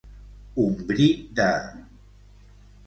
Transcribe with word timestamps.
Un 0.63 0.73
bri 0.87 1.11
de. 1.41 1.49